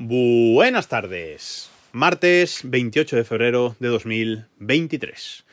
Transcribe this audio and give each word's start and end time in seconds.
Buenas 0.00 0.86
tardes. 0.86 1.72
Martes 1.90 2.60
28 2.62 3.16
de 3.16 3.24
febrero 3.24 3.74
de 3.80 3.88
2023. 3.88 5.44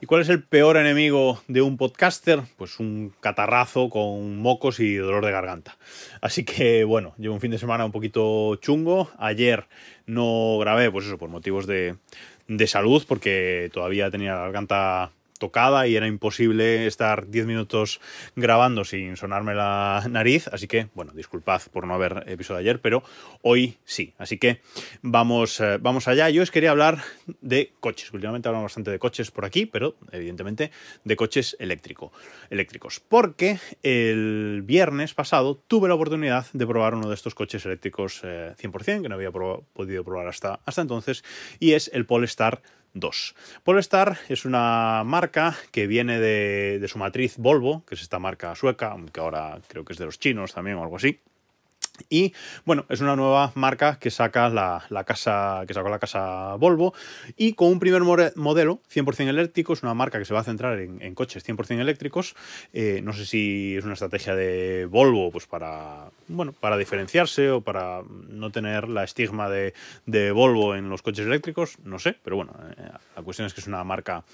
¿Y 0.00 0.06
cuál 0.06 0.22
es 0.22 0.30
el 0.30 0.42
peor 0.42 0.78
enemigo 0.78 1.42
de 1.46 1.60
un 1.60 1.76
podcaster? 1.76 2.40
Pues 2.56 2.80
un 2.80 3.12
catarrazo 3.20 3.90
con 3.90 4.38
mocos 4.38 4.80
y 4.80 4.94
dolor 4.94 5.26
de 5.26 5.32
garganta. 5.32 5.76
Así 6.22 6.42
que 6.42 6.84
bueno, 6.84 7.12
llevo 7.18 7.34
un 7.34 7.42
fin 7.42 7.50
de 7.50 7.58
semana 7.58 7.84
un 7.84 7.92
poquito 7.92 8.56
chungo. 8.56 9.10
Ayer 9.18 9.66
no 10.06 10.56
grabé, 10.58 10.90
pues 10.90 11.04
eso, 11.04 11.18
por 11.18 11.28
motivos 11.28 11.66
de, 11.66 11.96
de 12.48 12.66
salud, 12.66 13.04
porque 13.06 13.68
todavía 13.74 14.10
tenía 14.10 14.36
la 14.36 14.40
garganta 14.44 15.12
tocada 15.42 15.88
y 15.88 15.96
era 15.96 16.06
imposible 16.06 16.86
estar 16.86 17.26
10 17.26 17.46
minutos 17.46 18.00
grabando 18.36 18.84
sin 18.84 19.16
sonarme 19.16 19.56
la 19.56 20.06
nariz, 20.08 20.46
así 20.52 20.68
que, 20.68 20.86
bueno, 20.94 21.10
disculpad 21.16 21.62
por 21.72 21.84
no 21.84 21.94
haber 21.94 22.22
episodio 22.28 22.60
ayer, 22.60 22.80
pero 22.80 23.02
hoy 23.42 23.76
sí, 23.84 24.14
así 24.18 24.38
que 24.38 24.60
vamos, 25.02 25.58
eh, 25.58 25.78
vamos 25.80 26.06
allá. 26.06 26.30
Yo 26.30 26.44
os 26.44 26.52
quería 26.52 26.70
hablar 26.70 27.02
de 27.40 27.72
coches, 27.80 28.12
últimamente 28.12 28.46
hablamos 28.46 28.66
bastante 28.66 28.92
de 28.92 29.00
coches 29.00 29.32
por 29.32 29.44
aquí, 29.44 29.66
pero 29.66 29.96
evidentemente 30.12 30.70
de 31.02 31.16
coches 31.16 31.56
eléctrico, 31.58 32.12
eléctricos, 32.48 33.00
porque 33.00 33.58
el 33.82 34.62
viernes 34.64 35.12
pasado 35.12 35.60
tuve 35.66 35.88
la 35.88 35.96
oportunidad 35.96 36.46
de 36.52 36.66
probar 36.68 36.94
uno 36.94 37.08
de 37.08 37.16
estos 37.16 37.34
coches 37.34 37.66
eléctricos 37.66 38.22
100%, 38.22 38.98
eh, 39.00 39.02
que 39.02 39.08
no 39.08 39.16
había 39.16 39.32
podido 39.32 40.04
probar 40.04 40.28
hasta, 40.28 40.60
hasta 40.64 40.82
entonces, 40.82 41.24
y 41.58 41.72
es 41.72 41.90
el 41.92 42.06
Polestar 42.06 42.62
2. 42.94 43.34
Polestar 43.64 44.18
es 44.28 44.44
una 44.44 45.02
marca 45.04 45.56
que 45.70 45.86
viene 45.86 46.18
de, 46.18 46.84
su 46.88 46.98
matriz 46.98 47.36
Volvo, 47.38 47.84
que 47.86 47.94
es 47.94 48.02
esta 48.02 48.18
marca 48.18 48.54
sueca, 48.54 48.92
aunque 48.92 49.20
ahora 49.20 49.60
creo 49.68 49.84
que 49.84 49.92
es 49.92 49.98
de 49.98 50.06
los 50.06 50.18
chinos 50.18 50.52
también 50.52 50.76
o 50.76 50.82
algo 50.82 50.96
así. 50.96 51.20
Y 52.08 52.32
bueno, 52.64 52.86
es 52.88 53.00
una 53.00 53.16
nueva 53.16 53.52
marca 53.54 53.98
que 53.98 54.10
saca 54.10 54.48
la, 54.48 55.04
casa, 55.04 55.64
que 55.66 55.74
sacó 55.74 55.90
la 55.90 55.98
casa 55.98 56.54
Volvo 56.56 56.94
y 57.36 57.52
con 57.52 57.68
un 57.68 57.78
primer 57.78 58.02
modelo 58.02 58.80
100% 58.92 59.28
eléctrico, 59.28 59.74
es 59.74 59.82
una 59.82 59.94
marca 59.94 60.18
que 60.18 60.24
se 60.24 60.32
va 60.32 60.40
a 60.40 60.44
centrar 60.44 60.78
en, 60.78 61.14
coches 61.14 61.46
100% 61.46 61.80
eléctricos. 61.80 62.34
Eh, 62.72 63.00
no 63.02 63.12
sé 63.12 63.26
si 63.26 63.76
es 63.76 63.84
una 63.84 63.92
estrategia 63.92 64.34
de 64.34 64.86
Volvo 64.86 65.30
pues 65.30 65.46
para, 65.46 66.10
bueno, 66.28 66.52
para 66.52 66.78
diferenciarse 66.78 67.50
o 67.50 67.60
para 67.60 68.02
no 68.28 68.50
tener 68.50 68.88
la 68.88 69.04
estigma 69.04 69.50
de, 69.50 69.74
de 70.06 70.32
Volvo 70.32 70.74
en 70.74 70.88
los 70.88 71.02
coches 71.02 71.26
eléctricos, 71.26 71.78
no 71.84 71.98
sé, 71.98 72.16
pero 72.24 72.36
bueno, 72.36 72.52
eh, 72.76 72.88
la 73.16 73.22
cuestión 73.22 73.46
es 73.46 73.54
que 73.54 73.60
es 73.60 73.66
una 73.66 73.84
marca 73.84 74.24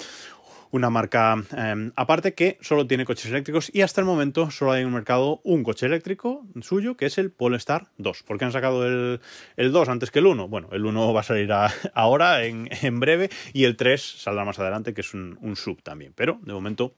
una 0.71 0.91
marca 0.91 1.37
em, 1.57 1.93
aparte 1.97 2.35
que 2.35 2.59
solo 2.61 2.87
tiene 2.87 3.05
coches 3.05 3.27
eléctricos 3.27 3.71
y 3.73 3.83
hasta 3.83 4.01
el 4.01 4.07
momento 4.07 4.51
solo 4.51 4.73
hay 4.73 4.83
en 4.83 4.89
el 4.89 4.95
mercado 4.95 5.41
un 5.45 5.63
coche 5.63 5.87
eléctrico 5.87 6.45
suyo 6.61 6.97
que 6.97 7.07
es 7.07 7.19
el 7.19 7.31
Polestar 7.31 7.89
2. 7.99 8.23
¿Por 8.23 8.39
qué 8.39 8.45
han 8.45 8.53
sacado 8.53 8.87
el, 8.87 9.21
2 9.57 9.89
antes 9.89 10.11
que 10.11 10.19
el 10.19 10.27
1? 10.27 10.49
Bueno, 10.49 10.69
el 10.73 10.85
1 10.85 11.13
va 11.13 11.21
a 11.21 11.25
salir 11.25 11.51
ahora, 11.95 12.45
en, 12.45 13.01
breve, 13.01 13.31
y 13.53 13.65
el 13.65 13.77
3 13.77 14.01
saldrá 14.01 14.45
más 14.45 14.59
adelante, 14.59 14.95
que 14.95 15.01
es 15.01 15.15
un, 15.15 15.39
sub 15.57 15.83
también. 15.83 16.13
Pero 16.15 16.39
de 16.43 16.53
momento 16.53 16.95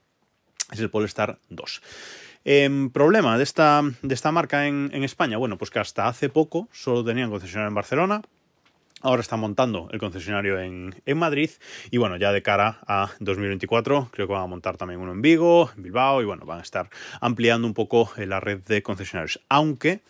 es 0.71 0.81
el 0.81 0.91
Polestar 0.91 1.39
2. 1.49 1.83
Em, 2.45 2.91
problema 2.91 3.37
de 3.37 3.45
esta, 3.45 3.83
de 4.03 4.15
esta 4.15 4.33
marca 4.33 4.67
en, 4.67 4.91
en, 4.93 5.05
España, 5.05 5.37
bueno, 5.37 5.59
pues 5.59 5.71
que 5.71 5.79
hasta 5.79 6.09
hace 6.09 6.29
poco 6.29 6.69
solo 6.73 7.05
tenían 7.05 7.31
concesionario 7.31 7.69
en 7.69 7.75
Barcelona, 7.75 8.23
Ahora 9.03 9.23
están 9.23 9.41
montando 9.41 9.89
el 9.93 9.98
concesionario 9.98 10.61
en, 10.61 10.95
Madrid 11.17 11.51
y 11.91 11.97
bueno, 11.97 12.17
ya 12.17 12.33
de 12.33 12.43
cara 12.43 12.81
a 12.87 13.11
2024 13.20 14.11
creo 14.12 14.27
que 14.27 14.33
van 14.33 14.43
a 14.43 14.47
montar 14.47 14.77
también 14.77 15.01
uno 15.01 15.12
en 15.12 15.23
Vigo, 15.23 15.70
en 15.75 15.83
Bilbao 15.83 16.20
y 16.20 16.27
bueno, 16.27 16.45
van 16.45 16.59
a 16.59 16.62
estar 16.62 16.91
ampliando 17.21 17.67
un 17.67 17.73
poco 17.73 18.12
la 18.17 18.41
red 18.41 18.61
de 18.61 18.83
concesionarios. 18.83 19.41
Aunque 19.48 20.03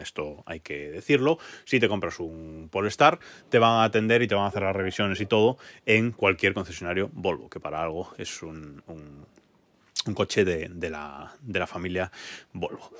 esto 0.00 0.42
hay 0.46 0.60
que 0.60 0.90
decirlo, 0.90 1.38
si 1.64 1.78
te 1.78 1.88
compras 1.88 2.20
un 2.20 2.68
Polestar, 2.72 3.18
te 3.50 3.58
van 3.58 3.82
a 3.82 3.84
atender 3.84 4.22
y 4.22 4.28
te 4.28 4.34
van 4.34 4.44
a 4.44 4.48
hacer 4.48 4.62
las 4.62 4.74
revisiones 4.74 5.20
y 5.20 5.26
todo 5.26 5.58
en 5.84 6.12
cualquier 6.12 6.54
concesionario 6.54 7.10
Volvo, 7.12 7.50
que 7.50 7.60
para 7.60 7.82
algo 7.82 8.14
es 8.16 8.42
un, 8.42 8.82
coche 10.14 10.46
de, 10.46 10.90
la, 10.90 11.34
de 11.42 11.58
la 11.58 11.66
familia 11.66 12.10
Volvo. 12.54 12.90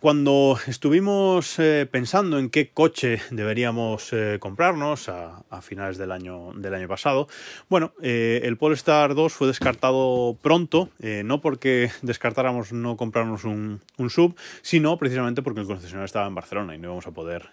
Cuando 0.00 0.58
estuvimos 0.66 1.58
eh, 1.58 1.88
pensando 1.90 2.38
en 2.38 2.50
qué 2.50 2.68
coche 2.68 3.22
deberíamos 3.30 4.12
eh, 4.12 4.36
comprarnos 4.38 5.08
a, 5.08 5.42
finales 5.62 5.96
del 5.96 6.12
año, 6.12 6.52
del 6.56 6.74
año 6.74 6.88
pasado, 6.88 7.26
bueno, 7.70 7.94
eh, 8.02 8.42
el 8.44 8.58
Polestar 8.58 9.14
2 9.14 9.32
fue 9.32 9.46
descartado 9.46 10.36
pronto, 10.42 10.90
no 11.24 11.40
porque 11.40 11.90
descartáramos 12.02 12.72
no 12.72 12.98
comprarnos 12.98 13.44
un, 13.44 13.80
sub, 14.10 14.36
sino 14.60 14.98
precisamente 14.98 15.40
porque 15.40 15.60
el 15.60 15.66
concesionario 15.66 16.04
estaba 16.04 16.26
en 16.26 16.34
Barcelona 16.34 16.74
y 16.74 16.78
no 16.78 16.88
íbamos 16.88 17.06
a 17.06 17.12
poder 17.12 17.48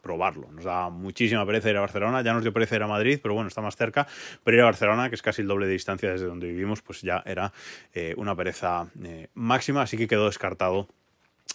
probarlo. 0.00 0.50
Nos 0.52 0.64
da 0.64 0.88
muchísima 0.88 1.44
pereza 1.44 1.68
ir 1.68 1.76
a 1.76 1.80
Barcelona, 1.80 2.22
ya 2.22 2.32
nos 2.32 2.42
dio 2.42 2.52
pereza 2.52 2.76
ir 2.76 2.82
a 2.82 2.88
Madrid, 2.88 3.18
pero 3.22 3.34
bueno, 3.34 3.48
está 3.48 3.60
más 3.60 3.76
cerca, 3.76 4.06
pero 4.42 4.56
ir 4.56 4.62
a 4.62 4.66
Barcelona, 4.66 5.10
que 5.10 5.16
es 5.16 5.22
casi 5.22 5.42
el 5.42 5.48
doble 5.48 5.66
de 5.66 5.72
distancia 5.72 6.10
desde 6.10 6.26
donde 6.26 6.46
vivimos, 6.46 6.80
pues 6.80 7.02
ya 7.02 7.22
era 7.26 7.52
una 8.16 8.34
pereza 8.34 8.86
máxima, 9.34 9.82
así 9.82 9.98
que 9.98 10.08
quedó 10.08 10.26
descartado 10.26 10.88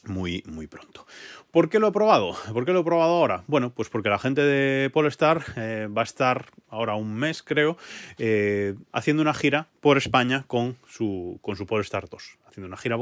muy, 0.05 0.43
muy 0.47 0.67
pronto. 0.67 1.05
¿Por 1.51 1.69
qué 1.69 1.79
lo 1.79 1.87
he 1.87 1.91
probado? 1.91 2.35
¿Por 2.53 2.65
qué 2.65 2.73
lo 2.73 2.81
he 2.81 2.83
probado 2.83 3.13
ahora? 3.13 3.43
Bueno, 3.47 3.71
pues 3.71 3.89
porque 3.89 4.09
la 4.09 4.19
gente 4.19 4.41
de 4.41 4.89
Polestar 4.89 5.43
eh, 5.55 5.87
va 5.95 6.01
a 6.01 6.03
estar 6.03 6.51
ahora 6.69 6.95
un 6.95 7.15
mes, 7.15 7.43
creo, 7.43 7.77
eh, 8.17 8.75
haciendo 8.91 9.21
una 9.21 9.33
gira 9.33 9.67
por 9.81 9.97
España 9.97 10.43
con 10.47 10.77
su, 10.87 11.39
con 11.41 11.55
su 11.55 11.65
Polestar 11.65 12.07
2. 12.09 12.37
Haciendo 12.47 12.67
una 12.67 12.77
gira 12.77 12.97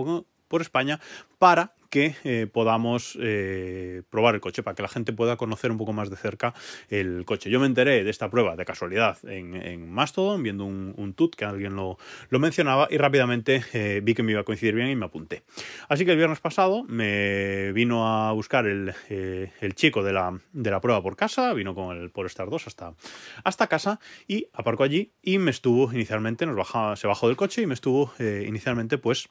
por 0.48 0.62
España 0.62 1.00
para 1.40 1.74
que 1.90 2.16
eh, 2.24 2.48
podamos 2.52 3.18
eh, 3.22 4.04
probar 4.10 4.36
el 4.36 4.42
coche, 4.42 4.64
para 4.64 4.76
que 4.76 4.82
la 4.82 4.88
gente 4.88 5.14
pueda 5.14 5.38
conocer 5.38 5.72
un 5.72 5.78
poco 5.78 5.94
más 5.94 6.10
de 6.10 6.16
cerca 6.16 6.54
el 6.90 7.26
coche. 7.26 7.50
Yo 7.50 7.60
me 7.60 7.66
enteré 7.66 8.04
de 8.04 8.10
esta 8.10 8.30
prueba 8.30 8.56
de 8.56 8.66
casualidad 8.66 9.18
en, 9.24 9.92
Mastodon, 9.92 10.44
viendo 10.44 10.66
un, 10.66 11.14
tut 11.16 11.36
que 11.36 11.46
alguien 11.46 11.76
lo, 11.76 11.98
mencionaba 12.32 12.88
y 12.92 12.98
rápidamente 12.98 13.64
eh, 13.74 14.02
vi 14.04 14.14
que 14.14 14.24
me 14.24 14.32
iba 14.32 14.42
a 14.42 14.44
coincidir 14.44 14.76
bien 14.76 14.90
y 14.90 14.96
me 14.96 15.06
apunté. 15.06 15.44
Así 15.88 16.06
que 16.06 16.12
el 16.12 16.18
viernes 16.18 16.40
pasado 16.40 16.84
me 16.84 17.72
vino 17.72 18.08
a 18.08 18.32
buscar 18.34 18.68
el, 18.68 18.94
chico 19.76 20.04
de 20.04 20.14
la, 20.14 20.40
de 20.54 20.72
la, 20.72 20.82
prueba 20.82 21.02
por 21.02 21.16
casa, 21.16 21.54
vino 21.54 21.74
con 21.74 21.98
el 21.98 22.10
Polestar 22.12 22.50
2 22.50 22.68
hasta, 22.68 22.94
hasta 23.44 23.68
casa 23.68 24.00
y 24.28 24.48
aparcó 24.54 24.84
allí 24.84 25.14
y 25.22 25.38
me 25.38 25.52
estuvo 25.52 25.92
inicialmente, 25.92 26.46
nos 26.46 26.56
baja, 26.56 26.96
se 26.96 27.08
bajó 27.08 27.28
del 27.28 27.38
coche 27.38 27.62
y 27.62 27.68
me 27.68 27.74
estuvo 27.74 28.12
inicialmente 28.20 28.98
pues 28.98 29.30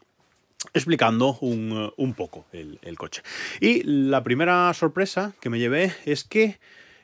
explicando 0.75 1.39
un, 1.41 1.93
un 1.97 2.15
poco 2.15 2.47
el, 2.53 2.79
el, 2.83 2.97
coche. 2.97 3.23
Y 3.61 3.83
la 3.83 4.23
primera 4.23 4.73
sorpresa 4.75 5.35
que 5.41 5.51
me 5.51 5.59
llevé 5.59 5.93
es 6.05 6.25
que 6.25 6.59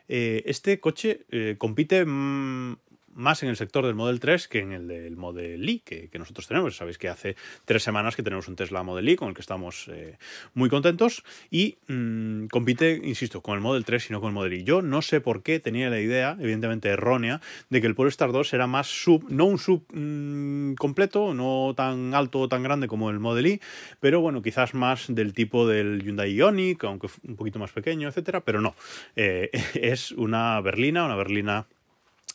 eh, 0.08 0.42
este 0.46 0.80
coche 0.80 1.24
eh, 1.30 1.56
compite 1.58 2.04
mm, 2.04 2.76
más 3.14 3.42
en 3.42 3.48
el 3.48 3.56
sector 3.56 3.84
del 3.86 3.94
Model 3.94 4.20
3 4.20 4.48
que 4.48 4.60
en 4.60 4.72
el 4.72 4.88
del 4.88 5.16
Model 5.16 5.68
Y 5.68 5.80
que, 5.80 6.10
nosotros 6.18 6.46
tenemos. 6.46 6.76
Sabéis 6.76 6.98
que 6.98 7.08
hace 7.08 7.36
tres 7.64 7.82
semanas 7.82 8.16
que 8.16 8.22
tenemos 8.22 8.48
un 8.48 8.56
Tesla 8.56 8.82
Model 8.82 9.08
Y 9.08 9.16
con 9.16 9.28
el 9.28 9.34
que 9.34 9.40
estamos 9.40 9.88
eh, 9.88 10.18
muy 10.54 10.68
contentos 10.68 11.24
y 11.50 11.78
mm, 11.88 12.46
compite, 12.46 13.00
insisto, 13.02 13.42
con 13.42 13.54
el 13.54 13.60
Model 13.60 13.84
3 13.84 14.10
y 14.10 14.12
no 14.12 14.20
con 14.20 14.28
el 14.28 14.34
Model 14.34 14.54
Y. 14.54 14.64
Yo 14.64 14.82
no 14.82 15.02
sé 15.02 15.20
por 15.20 15.42
qué 15.42 15.60
tenía 15.60 15.90
la 15.90 16.00
idea, 16.00 16.36
evidentemente 16.40 16.88
errónea, 16.88 17.40
de 17.70 17.80
que 17.80 17.86
el 17.86 17.94
Polestar 17.94 18.32
2 18.32 18.52
era 18.54 18.66
más 18.66 18.86
sub, 18.86 19.26
no 19.30 19.44
un 19.46 19.58
sub 19.58 19.84
mm, 19.92 20.74
completo, 20.74 21.34
no 21.34 21.74
tan 21.76 22.14
alto 22.14 22.40
o 22.40 22.48
tan 22.48 22.62
grande 22.62 22.88
como 22.88 23.10
el 23.10 23.18
Model 23.18 23.46
Y, 23.46 23.60
pero 24.00 24.20
bueno, 24.20 24.42
quizás 24.42 24.74
más 24.74 25.06
del 25.08 25.32
tipo 25.32 25.66
del 25.66 26.02
Hyundai 26.02 26.34
Ioniq, 26.34 26.84
aunque 26.84 27.08
un 27.26 27.36
poquito 27.36 27.58
más 27.58 27.72
pequeño, 27.72 28.08
etcétera, 28.08 28.40
pero 28.40 28.60
no. 28.60 28.74
Eh, 29.16 29.50
es 29.74 30.12
una 30.12 30.60
berlina, 30.60 31.04
una 31.04 31.16
berlina 31.16 31.66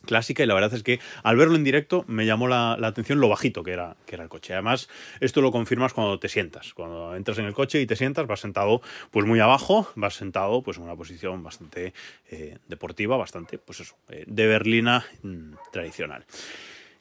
clásica 0.06 0.44
y 0.44 0.46
la 0.46 0.53
verdad 0.53 0.74
es 0.74 0.84
que 0.84 1.00
al 1.24 1.38
verlo 1.38 1.56
en 1.56 1.63
directo 1.63 2.06
me 2.08 2.25
llamó 2.25 2.47
la, 2.47 2.74
atención 2.74 3.19
lo 3.19 3.30
bajito 3.30 3.63
que 3.63 3.72
era, 3.72 3.96
que 4.06 4.16
era 4.16 4.24
el 4.24 4.30
coche. 4.30 4.53
Además, 4.53 4.90
esto 5.19 5.41
lo 5.41 5.52
confirmas 5.52 5.94
cuando 5.94 6.19
te 6.19 6.30
sientas. 6.30 6.74
Cuando 6.74 7.16
entras 7.16 7.38
en 7.40 7.46
el 7.46 7.53
coche 7.53 7.81
y 7.81 7.85
te 7.85 7.96
sientas, 7.96 8.27
vas 8.27 8.39
sentado 8.39 8.81
pues 9.12 9.25
muy 9.25 9.39
abajo, 9.39 9.92
vas 9.95 10.16
sentado 10.16 10.62
pues 10.62 10.77
en 10.77 10.83
una 10.83 10.95
posición 10.95 11.44
bastante 11.44 11.94
eh, 12.30 12.57
deportiva, 12.68 13.18
bastante, 13.18 13.57
pues 13.57 13.80
eso, 13.80 13.95
eh, 14.10 14.24
de 14.27 14.48
berlina 14.48 15.06
mm, 15.24 15.54
tradicional. 15.71 16.25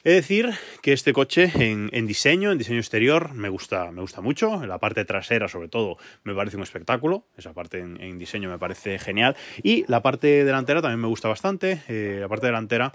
He 0.07 0.11
de 0.11 0.15
decir 0.15 0.51
que 0.81 0.93
este 0.93 1.11
coche 1.11 1.51
en, 1.53 2.07
diseño, 2.07 2.53
en 2.53 2.57
diseño 2.57 2.79
exterior, 2.79 3.33
me 3.33 3.49
gusta, 3.49 3.91
me 3.91 3.99
gusta 3.99 4.21
mucho. 4.21 4.65
La 4.65 4.77
parte 4.77 5.03
trasera, 5.03 5.49
sobre 5.49 5.67
todo, 5.67 5.97
me 6.23 6.33
parece 6.33 6.55
un 6.55 6.63
espectáculo. 6.63 7.25
Esa 7.35 7.51
parte 7.51 7.79
en, 7.79 8.17
diseño 8.17 8.49
me 8.49 8.57
parece 8.57 8.99
genial. 8.99 9.35
Y 9.63 9.83
la 9.89 10.01
parte 10.01 10.45
delantera 10.45 10.81
también 10.81 11.01
me 11.01 11.09
gusta 11.09 11.27
bastante. 11.27 11.83
Eh, 11.89 12.19
la 12.21 12.29
parte 12.29 12.45
delantera 12.45 12.93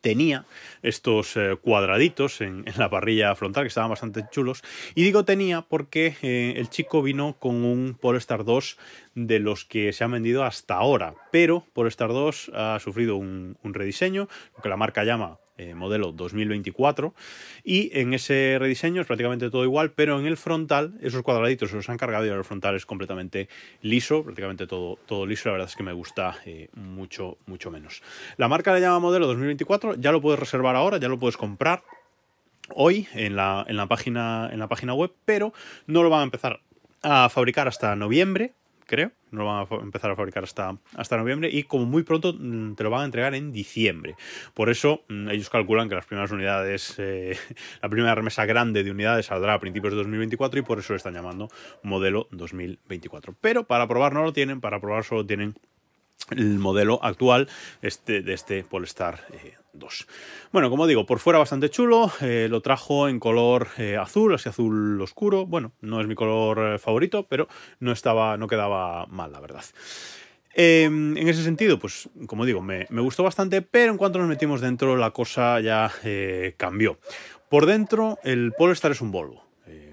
tenía 0.00 0.46
estos 0.82 1.36
eh, 1.36 1.58
cuadraditos 1.60 2.40
en, 2.40 2.64
la 2.78 2.88
parrilla 2.88 3.34
frontal 3.34 3.64
que 3.64 3.68
estaban 3.68 3.90
bastante 3.90 4.24
chulos. 4.30 4.62
Y 4.94 5.02
digo 5.02 5.26
tenía 5.26 5.60
porque 5.60 6.16
eh, 6.22 6.54
el 6.56 6.70
chico 6.70 7.02
vino 7.02 7.36
con 7.38 7.66
un 7.66 7.98
Polestar 8.00 8.46
2 8.46 8.78
de 9.14 9.40
los 9.40 9.66
que 9.66 9.92
se 9.92 10.04
han 10.04 10.12
vendido 10.12 10.44
hasta 10.44 10.76
ahora. 10.76 11.16
Pero 11.30 11.66
Polestar 11.74 12.08
2 12.08 12.52
ha 12.54 12.78
sufrido 12.80 13.16
un, 13.16 13.58
rediseño, 13.62 14.26
lo 14.56 14.62
que 14.62 14.70
la 14.70 14.78
marca 14.78 15.04
llama 15.04 15.38
eh, 15.56 15.74
modelo 15.74 16.12
2024 16.12 17.14
y 17.62 17.90
en 17.98 18.12
ese 18.12 18.56
rediseño 18.58 19.00
es 19.00 19.06
prácticamente 19.06 19.50
todo 19.50 19.64
igual, 19.64 19.92
pero 19.92 20.18
en 20.18 20.26
el 20.26 20.36
frontal 20.36 20.94
esos 21.00 21.22
cuadraditos 21.22 21.70
se 21.70 21.76
los 21.76 21.88
han 21.88 21.96
cargado 21.96 22.24
y 22.24 22.28
ahora 22.28 22.40
el 22.40 22.44
frontal 22.44 22.74
es 22.74 22.86
completamente 22.86 23.48
liso, 23.80 24.24
prácticamente 24.24 24.66
todo, 24.66 24.98
todo 25.06 25.26
liso, 25.26 25.48
la 25.48 25.52
verdad 25.52 25.68
es 25.68 25.76
que 25.76 25.82
me 25.82 25.92
gusta 25.92 26.38
eh, 26.44 26.68
mucho, 26.74 27.38
mucho 27.46 27.70
menos. 27.70 28.02
La 28.36 28.48
marca 28.48 28.74
le 28.74 28.80
llama 28.80 28.98
modelo 28.98 29.26
2024, 29.28 29.94
ya 29.94 30.10
lo 30.10 30.20
puedes 30.20 30.40
reservar 30.40 30.74
ahora, 30.76 30.98
ya 30.98 31.08
lo 31.08 31.18
puedes 31.18 31.36
comprar 31.36 31.84
hoy 32.70 33.06
en 33.14 33.36
la, 33.36 33.64
en 33.68 33.76
la, 33.76 33.86
página, 33.86 34.48
en 34.52 34.58
la 34.58 34.68
página 34.68 34.94
web, 34.94 35.12
pero 35.24 35.52
no 35.86 36.02
lo 36.02 36.10
van 36.10 36.20
a 36.20 36.24
empezar 36.24 36.60
a 37.02 37.28
fabricar 37.28 37.68
hasta 37.68 37.94
noviembre, 37.96 38.54
creo. 38.84 39.12
No 39.30 39.40
lo 39.40 39.46
van 39.46 39.66
a 39.68 39.82
empezar 39.82 40.10
a 40.10 40.16
fabricar 40.16 40.44
hasta, 40.44 40.76
hasta 40.94 41.16
noviembre 41.16 41.50
y 41.52 41.64
como 41.64 41.86
muy 41.86 42.02
pronto 42.04 42.32
mm, 42.32 42.74
te 42.74 42.84
lo 42.84 42.90
van 42.90 43.02
a 43.02 43.04
entregar 43.06 43.34
en 43.34 43.52
diciembre. 43.52 44.14
Por 44.54 44.70
eso 44.70 45.04
mm, 45.08 45.30
ellos 45.30 45.50
calculan 45.50 45.88
que 45.88 45.94
las 45.94 46.06
primeras 46.06 46.30
unidades, 46.30 46.94
eh, 46.98 47.36
la 47.82 47.88
primera 47.88 48.14
remesa 48.14 48.46
grande 48.46 48.84
de 48.84 48.90
unidades 48.90 49.26
saldrá 49.26 49.54
a 49.54 49.60
principios 49.60 49.92
de 49.92 49.98
2024 49.98 50.60
y 50.60 50.62
por 50.62 50.78
eso 50.78 50.92
lo 50.92 50.96
están 50.96 51.14
llamando 51.14 51.48
modelo 51.82 52.28
2024. 52.30 53.34
Pero 53.40 53.64
para 53.64 53.88
probar 53.88 54.12
no 54.12 54.22
lo 54.22 54.32
tienen, 54.32 54.60
para 54.60 54.80
probar 54.80 55.04
solo 55.04 55.26
tienen 55.26 55.54
el 56.30 56.58
modelo 56.58 56.98
actual 57.02 57.48
este, 57.82 58.22
de 58.22 58.32
este 58.32 58.64
Polestar 58.64 59.20
2. 59.72 60.00
Eh, 60.00 60.12
bueno, 60.52 60.70
como 60.70 60.86
digo, 60.86 61.06
por 61.06 61.18
fuera 61.18 61.38
bastante 61.38 61.70
chulo, 61.70 62.10
eh, 62.20 62.48
lo 62.50 62.60
trajo 62.60 63.08
en 63.08 63.20
color 63.20 63.68
eh, 63.78 63.96
azul, 63.96 64.34
así 64.34 64.48
azul 64.48 65.00
oscuro. 65.00 65.46
Bueno, 65.46 65.72
no 65.80 66.00
es 66.00 66.06
mi 66.06 66.14
color 66.14 66.78
favorito, 66.78 67.26
pero 67.28 67.48
no 67.80 67.92
estaba, 67.92 68.36
no 68.36 68.46
quedaba 68.46 69.06
mal, 69.06 69.32
la 69.32 69.40
verdad. 69.40 69.64
Em, 70.56 71.16
en 71.16 71.28
ese 71.28 71.42
sentido, 71.42 71.78
pues 71.78 72.08
como 72.26 72.44
digo, 72.44 72.62
me, 72.62 72.86
me, 72.88 73.00
gustó 73.00 73.24
bastante, 73.24 73.60
pero 73.60 73.90
en 73.90 73.98
cuanto 73.98 74.20
nos 74.20 74.28
metimos 74.28 74.60
dentro, 74.60 74.96
la 74.96 75.10
cosa 75.10 75.60
ya 75.60 75.90
cambió. 76.56 76.98
Por 77.48 77.66
dentro, 77.66 78.18
el 78.22 78.52
Polestar 78.56 78.92
es 78.92 79.00
un 79.00 79.10
Volvo 79.10 79.43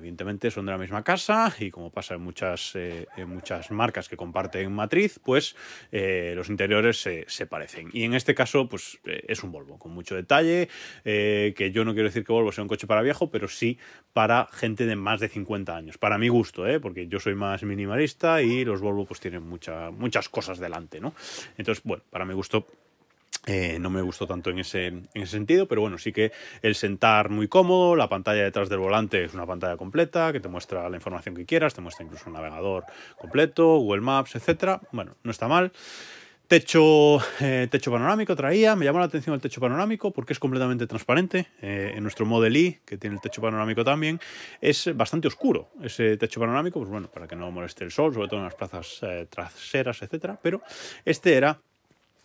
evidentemente 0.02 0.52
son 0.52 0.66
de 0.66 0.72
la 0.72 0.78
misma 0.78 1.04
casa 1.04 1.54
y 1.60 1.70
como 1.70 1.92
pasa 1.92 2.16
en 2.16 2.22
muchas, 2.22 2.72
eh, 2.76 3.08
muchas 3.26 3.72
marcas 3.72 4.10
que 4.10 4.18
comparten 4.18 4.72
matriz, 4.74 5.20
pues 5.24 5.56
eh, 5.92 6.34
los 6.36 6.50
interiores 6.50 7.00
se, 7.00 7.46
parecen. 7.46 7.90
Y 7.94 8.04
en 8.04 8.14
este 8.14 8.36
caso, 8.36 8.68
pues 8.68 9.00
eh, 9.06 9.24
es 9.28 9.44
un 9.44 9.52
Volvo 9.52 9.78
con 9.78 9.92
mucho 9.92 10.16
detalle, 10.16 10.70
que 11.04 11.72
yo 11.74 11.84
no 11.84 11.94
quiero 11.94 12.08
decir 12.08 12.24
que 12.24 12.32
Volvo 12.32 12.52
sea 12.52 12.64
un 12.64 12.68
coche 12.68 12.88
para 12.88 13.02
viejo, 13.02 13.30
pero 13.30 13.48
sí 13.48 13.78
para 14.14 14.48
gente 14.52 14.86
de 14.86 14.96
más 14.96 15.20
de 15.20 15.28
50 15.28 15.76
años. 15.76 15.98
Para 15.98 16.18
mi 16.18 16.30
gusto, 16.30 16.64
porque 16.82 17.08
yo 17.08 17.20
soy 17.20 17.36
más 17.36 17.64
minimalista 17.64 18.42
y 18.42 18.64
los 18.66 18.82
Volvo 18.82 19.06
pues 19.06 19.20
tienen 19.20 19.44
muchas 19.44 20.30
cosas 20.30 20.60
delante, 20.60 21.00
¿no? 21.00 21.14
Entonces, 21.58 21.84
bueno, 21.84 22.04
para 22.10 22.26
mi 22.26 22.34
gusto 22.34 22.66
eh, 23.48 23.78
no 23.80 23.90
me 23.90 24.02
gustó 24.02 24.28
tanto 24.28 24.52
en 24.52 24.60
ese, 24.60 24.88
en 24.88 25.10
ese 25.14 25.32
sentido, 25.32 25.68
pero 25.68 25.82
bueno, 25.82 25.98
sí 25.98 26.14
que 26.14 26.32
el 26.62 26.76
sentar 26.76 27.30
muy 27.30 27.48
cómodo, 27.48 27.96
la 27.96 28.08
pantalla 28.08 28.44
detrás 28.44 28.70
del 28.70 28.80
volante 28.80 29.24
es 29.24 29.34
una 29.34 29.48
pantalla 29.48 29.78
completa 29.78 30.32
que 30.32 30.40
te 30.40 30.48
muestra 30.48 30.88
la 30.90 30.96
información 30.96 31.34
que 31.36 31.46
quieras, 31.46 31.74
te 31.74 31.82
muestra 31.82 32.06
incluso 32.06 32.26
un 32.28 32.34
navegador 32.34 32.86
completo, 33.18 33.78
Google 33.78 34.02
Maps, 34.02 34.36
etcétera. 34.36 34.80
Bueno, 34.92 35.16
no 35.24 35.32
está 35.32 35.48
mal. 35.48 35.72
Techo, 36.48 37.20
eh, 37.40 37.70
techo 37.72 37.92
panorámico 37.92 38.36
traía, 38.36 38.76
me 38.76 38.84
llamó 38.84 39.00
la 39.00 39.06
atención 39.06 39.34
el 39.34 39.42
techo 39.42 39.62
panorámico 39.62 40.12
porque 40.12 40.34
es 40.34 40.40
completamente 40.40 40.86
transparente. 40.86 41.48
Eh, 41.62 41.94
en 41.96 42.04
nuestro 42.04 42.26
Model 42.26 42.56
I, 42.58 42.80
que 42.86 42.98
tiene 42.98 43.16
el 43.16 43.22
techo 43.22 43.42
panorámico 43.42 43.86
también, 43.86 44.20
es 44.60 44.96
bastante 44.96 45.30
oscuro 45.30 45.70
ese 45.82 46.18
techo 46.18 46.42
panorámico, 46.42 46.78
pues 46.80 46.92
bueno, 46.92 47.08
para 47.08 47.26
que 47.26 47.38
no 47.38 47.50
moleste 47.52 47.86
el 47.86 47.92
sol, 47.92 48.14
sobre 48.14 48.28
todo 48.28 48.40
en 48.42 48.46
las 48.46 48.56
plazas 48.56 49.00
traseras, 49.30 50.02
etcétera. 50.02 50.38
Pero 50.44 50.62
este 51.06 51.36
era 51.36 51.58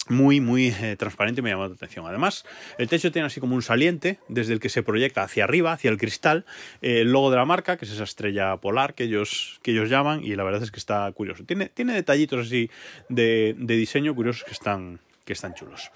muy, 0.08 0.40
muy 0.40 0.68
eh, 0.68 0.96
transparente 0.98 1.40
y 1.40 1.42
me 1.42 1.50
llamó 1.50 1.66
la 1.66 1.74
atención. 1.74 2.06
Además, 2.06 2.44
el 2.78 2.88
techo 2.88 3.12
tiene 3.12 3.26
así 3.26 3.40
como 3.40 3.54
un 3.54 3.62
saliente 3.62 4.18
desde 4.28 4.52
el 4.52 4.60
que 4.60 4.68
se 4.68 4.82
proyecta 4.82 5.22
hacia 5.22 5.44
arriba, 5.44 5.72
hacia 5.72 5.90
el 5.90 5.98
cristal, 5.98 6.44
eh, 6.82 7.00
el 7.00 7.12
logo 7.12 7.30
de 7.30 7.36
la 7.36 7.44
marca, 7.44 7.76
que 7.76 7.84
es 7.84 7.92
esa 7.92 8.04
estrella 8.04 8.56
polar 8.58 8.94
que 8.94 9.04
ellos, 9.04 9.60
que 9.62 9.72
ellos 9.72 9.90
llaman, 9.90 10.24
y 10.24 10.34
la 10.36 10.44
verdad 10.44 10.62
es 10.62 10.70
que 10.70 10.78
está 10.78 11.10
curioso. 11.12 11.44
Tiene, 11.44 11.66
tiene 11.68 11.92
detallitos 11.92 12.46
así 12.46 12.70
de, 13.08 13.54
de 13.58 13.76
diseño 13.76 14.14
curiosos 14.14 14.44
que 14.44 14.52
están, 14.52 15.00
que 15.24 15.32
están 15.32 15.54
chulos. 15.54 15.90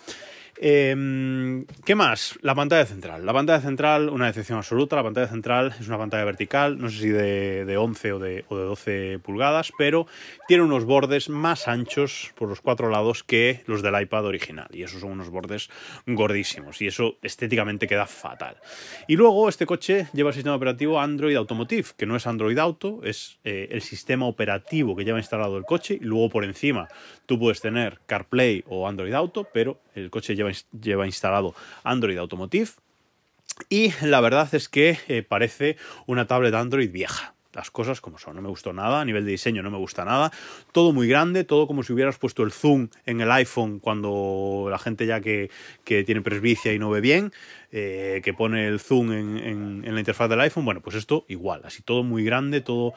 Em, 0.63 1.65
¿Qué 1.87 1.95
más? 1.95 2.39
La 2.43 2.55
pantalla 2.55 2.85
central. 2.85 3.25
La 3.25 3.33
pantalla 3.33 3.63
central, 3.63 4.11
una 4.11 4.27
decepción 4.27 4.59
absoluta. 4.59 4.95
La 4.95 5.03
pantalla 5.03 5.27
central 5.27 5.75
es 5.81 5.89
una 5.89 5.97
pantalla 5.97 6.25
vertical, 6.25 6.77
no 6.79 6.91
sé 6.91 6.99
si 6.99 7.09
de, 7.09 7.77
11 7.79 8.13
o 8.13 8.19
de, 8.19 8.45
o 8.49 8.59
de, 8.59 8.65
12 8.65 9.21
pulgadas, 9.23 9.73
pero 9.79 10.07
tiene 10.49 10.63
unos 10.63 10.85
bordes 10.85 11.31
más 11.31 11.67
anchos 11.67 12.35
por 12.35 12.51
los 12.51 12.61
cuatro 12.61 12.91
lados 12.91 13.25
que 13.25 13.63
los 13.65 13.81
del 13.81 13.99
iPad 14.03 14.27
original. 14.27 14.69
Y 14.71 14.83
esos 14.83 15.01
son 15.01 15.13
unos 15.13 15.31
bordes 15.31 15.71
gordísimos. 16.07 16.83
Y 16.83 16.89
eso 16.89 17.17
estéticamente 17.23 17.87
queda 17.87 18.05
fatal. 18.05 18.57
Y 19.09 19.17
luego 19.17 19.49
este 19.49 19.65
coche 19.65 20.09
lleva 20.13 20.29
el 20.29 20.35
sistema 20.35 20.57
operativo 20.57 21.01
Android 21.01 21.37
Automotive, 21.37 21.89
que 21.97 22.05
no 22.05 22.17
es 22.17 22.27
Android 22.27 22.59
Auto, 22.59 23.01
es 23.03 23.39
eh, 23.45 23.69
el 23.71 23.81
sistema 23.81 24.27
operativo 24.27 24.95
que 24.95 25.07
lleva 25.07 25.19
instalado 25.19 25.57
el 25.57 25.65
coche. 25.65 25.95
Y 25.95 26.05
luego 26.05 26.29
por 26.29 26.45
encima 26.45 26.87
tú 27.25 27.39
puedes 27.39 27.63
tener 27.63 28.01
CarPlay 28.05 28.63
o 28.67 28.87
Android 28.87 29.15
Auto, 29.15 29.49
pero 29.55 29.81
el 29.95 30.11
coche 30.11 30.37
lleva 30.81 31.07
instalado 31.07 31.55
Android 31.85 32.19
Automotive. 32.19 32.71
Y 33.69 33.93
la 34.03 34.21
verdad 34.21 34.55
es 34.55 34.69
que 34.69 34.99
eh, 35.09 35.23
parece 35.23 35.77
una 36.07 36.27
tablet 36.27 36.55
Android 36.55 36.91
vieja 36.91 37.35
las 37.53 37.71
cosas 37.71 38.01
como 38.01 38.19
son. 38.19 38.37
No 38.37 38.43
me 38.43 38.49
gustó 38.49 38.73
nada, 38.73 39.01
a 39.01 39.05
nivel 39.05 39.25
de 39.25 39.33
diseño 39.33 39.63
no 39.63 39.71
me 39.71 39.79
gusta 39.79 40.05
nada. 40.05 40.31
Todo 40.73 40.93
muy 40.93 41.09
grande, 41.09 41.45
todo 41.45 41.67
como 41.67 41.83
si 41.83 41.93
hubieras 41.93 42.19
puesto 42.19 42.43
el 42.43 42.53
zoom 42.53 42.89
en 43.07 43.21
el 43.21 43.31
iPhone 43.31 43.81
cuando 43.81 44.69
la 44.71 44.79
gente 44.79 45.07
ya 45.07 45.21
que, 45.21 45.51
tiene 45.85 46.21
presbicia 46.23 46.73
y 46.73 46.79
no 46.79 46.91
ve 46.91 47.01
bien, 47.01 47.33
eh, 47.73 48.21
que 48.23 48.33
pone 48.33 48.69
el 48.69 48.81
zoom 48.81 49.13
en, 49.13 49.83
en, 49.85 49.95
la 49.95 50.01
interfaz 50.01 50.29
del 50.31 50.41
iPhone. 50.41 50.65
Bueno, 50.65 50.81
pues 50.81 50.97
esto 50.97 51.25
igual, 51.29 51.63
así 51.65 51.83
todo 51.83 52.05
muy 52.05 52.25
grande, 52.25 52.61
todo 52.61 52.95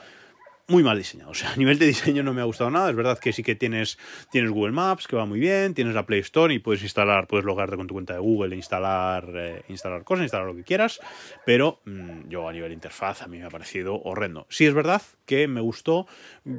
muy 0.68 0.82
mal 0.82 0.98
diseñado. 0.98 1.32
O 1.32 1.34
sea, 1.34 1.52
a 1.52 1.56
nivel 1.56 1.78
de 1.78 1.88
diseño 1.88 2.24
no 2.24 2.34
me 2.34 2.42
ha 2.42 2.46
gustado 2.46 2.70
nada. 2.70 2.90
Es 2.90 2.96
verdad 2.96 3.20
que 3.20 3.34
sí 3.34 3.44
que 3.44 3.56
tienes, 3.56 3.98
tienes 4.32 4.52
Google 4.52 4.72
Maps, 4.72 5.08
que 5.08 5.16
va 5.16 5.26
muy 5.26 5.40
bien, 5.40 5.74
tienes 5.74 5.94
la 5.94 6.06
Play 6.06 6.22
Store 6.22 6.54
y 6.54 6.60
puedes 6.60 6.82
instalar, 6.84 7.28
puedes 7.28 7.46
logarte 7.46 7.76
con 7.76 7.88
tu 7.88 7.94
cuenta 7.94 8.14
de 8.14 8.20
Google 8.20 8.56
e 8.56 8.58
instalar, 8.58 9.30
eh, 9.36 9.62
instalar 9.68 10.04
cosas, 10.04 10.24
instalar 10.24 10.48
lo 10.48 10.56
que 10.56 10.64
quieras. 10.64 11.02
Pero 11.46 11.82
mm, 11.86 12.30
yo 12.30 12.48
a 12.48 12.54
nivel 12.54 12.72
interfaz 12.72 13.22
a 13.22 13.28
mí 13.28 13.40
me 13.40 13.46
ha 13.46 13.50
parecido 13.50 14.02
horrendo. 14.04 14.48
Sí 14.50 14.66
es 14.66 14.74
verdad 14.74 15.02
que 15.26 15.48
me 15.48 15.62
gustó 15.62 16.08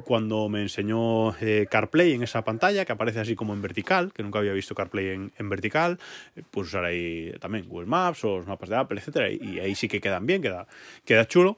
cuando 0.03 0.49
me 0.49 0.61
enseñó 0.61 1.35
eh, 1.39 1.67
CarPlay 1.69 2.13
en 2.13 2.23
esa 2.23 2.43
pantalla, 2.43 2.85
que 2.85 2.91
aparece 2.91 3.19
así 3.19 3.35
como 3.35 3.53
en 3.53 3.61
vertical, 3.61 4.13
que 4.13 4.23
nunca 4.23 4.39
había 4.39 4.53
visto 4.53 4.75
CarPlay 4.75 5.09
en, 5.09 5.31
en 5.37 5.49
vertical. 5.49 5.99
Pues 6.51 6.67
usar 6.67 6.85
ahí 6.85 7.33
también 7.39 7.67
Google 7.67 7.87
Maps 7.87 8.23
o 8.23 8.37
los 8.37 8.47
mapas 8.47 8.69
de 8.69 8.75
Apple, 8.75 8.99
etcétera, 8.99 9.31
y 9.31 9.59
ahí 9.59 9.75
sí 9.75 9.87
que 9.87 9.99
quedan 9.99 10.25
bien, 10.25 10.41
queda, 10.41 10.67
queda 11.05 11.25
chulo. 11.27 11.57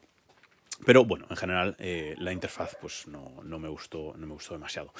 Pero 0.86 1.06
bueno, 1.06 1.26
en 1.30 1.36
general 1.36 1.76
eh, 1.80 2.16
la 2.18 2.32
interfaz 2.32 2.78
pues 2.80 3.08
no, 3.08 3.42
no, 3.44 3.60
me 3.60 3.68
gustó, 3.68 4.14
no 4.18 4.28
me 4.28 4.34
gustó 4.34 4.54
demasiado. 4.54 4.94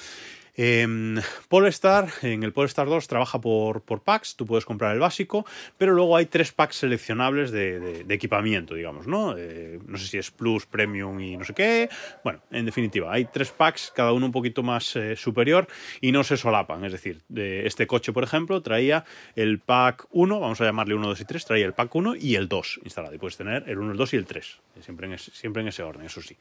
Eh, 0.60 1.20
Polestar, 1.48 2.08
en 2.22 2.42
el 2.42 2.52
Polestar 2.52 2.88
2 2.88 3.06
trabaja 3.06 3.40
por, 3.40 3.80
por, 3.82 4.02
packs, 4.02 4.34
tú 4.34 4.44
puedes 4.44 4.64
comprar 4.64 4.92
el 4.92 4.98
básico, 4.98 5.46
pero 5.78 5.94
luego 5.94 6.16
hay 6.16 6.26
tres 6.26 6.50
packs 6.50 6.76
seleccionables 6.76 7.52
de, 7.52 8.04
de, 8.04 8.14
equipamiento, 8.14 8.74
digamos, 8.74 9.06
¿no? 9.06 9.36
Eh, 9.38 9.78
no 9.86 9.96
sé 9.96 10.08
si 10.08 10.18
es 10.18 10.32
Plus, 10.32 10.66
Premium 10.66 11.20
y 11.20 11.36
no 11.36 11.44
sé 11.44 11.54
qué. 11.54 11.88
Bueno, 12.24 12.40
en 12.50 12.66
definitiva, 12.66 13.12
hay 13.12 13.26
tres 13.26 13.52
packs, 13.52 13.92
cada 13.94 14.12
uno 14.12 14.26
un 14.26 14.32
poquito 14.32 14.64
más 14.64 14.96
eh, 14.96 15.14
superior 15.14 15.68
y 16.00 16.10
no 16.10 16.24
se 16.24 16.36
solapan. 16.36 16.84
Es 16.84 16.90
decir, 16.90 17.20
de 17.28 17.64
este 17.66 17.86
coche, 17.86 18.12
por 18.12 18.24
ejemplo, 18.24 18.60
traía 18.60 19.04
el 19.36 19.60
pack 19.60 20.06
1, 20.10 20.40
vamos 20.40 20.60
a 20.60 20.64
llamarle 20.64 20.94
1, 20.94 21.06
2 21.06 21.20
y 21.20 21.24
3, 21.24 21.44
traía 21.44 21.66
el 21.66 21.72
pack 21.74 21.94
1 21.94 22.16
y 22.16 22.34
el 22.34 22.48
2 22.48 22.80
instalado. 22.82 23.14
Y 23.14 23.18
puedes 23.18 23.36
tener 23.36 23.62
el 23.68 23.78
1, 23.78 23.92
el 23.92 23.96
2 23.96 24.14
y 24.14 24.16
el 24.16 24.26
3, 24.26 24.58
siempre 24.80 25.06
en, 25.06 25.18
siempre 25.18 25.62
en 25.62 25.68
ese 25.68 25.84
orden, 25.84 26.04
eso 26.04 26.20
sí. 26.20 26.36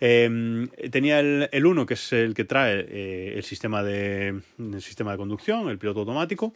Em, 0.00 0.68
tenía 0.90 1.20
el, 1.20 1.50
el 1.52 1.66
1, 1.66 1.84
que 1.84 1.94
es 1.94 2.14
el 2.14 2.32
que 2.32 2.44
trae 2.44 2.86
eh, 2.88 3.34
el 3.36 3.44
sistema 3.44 3.57
sistema 3.58 3.82
de, 3.82 4.40
sistema 4.78 5.10
de 5.10 5.18
conducción, 5.18 5.68
el 5.68 5.78
piloto 5.78 6.00
automático. 6.00 6.54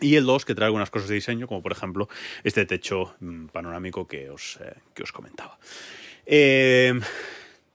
Y 0.00 0.16
el 0.16 0.24
2 0.24 0.46
que 0.46 0.54
trae 0.54 0.66
algunas 0.66 0.88
cosas 0.88 1.10
de 1.10 1.16
diseño, 1.16 1.46
como 1.46 1.62
por 1.62 1.72
ejemplo 1.72 2.08
este 2.42 2.64
techo 2.64 3.14
mm, 3.20 3.48
panorámico 3.48 4.08
que 4.08 4.30
os, 4.30 4.58
eh, 4.62 4.74
que 4.94 5.02
os 5.02 5.12
comentaba. 5.12 5.58
Eh, 6.24 6.98